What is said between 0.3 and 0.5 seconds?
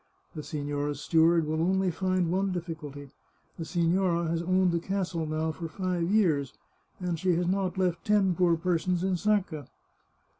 "The